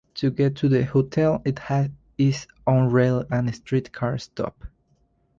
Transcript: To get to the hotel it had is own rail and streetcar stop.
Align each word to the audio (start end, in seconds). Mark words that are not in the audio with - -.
To 0.15 0.31
get 0.31 0.55
to 0.55 0.67
the 0.67 0.83
hotel 0.83 1.43
it 1.45 1.59
had 1.59 1.93
is 2.17 2.47
own 2.65 2.89
rail 2.91 3.23
and 3.29 3.53
streetcar 3.53 4.17
stop. 4.17 4.65